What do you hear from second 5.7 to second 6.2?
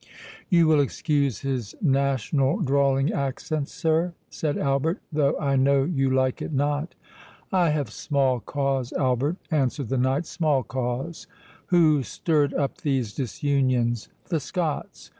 you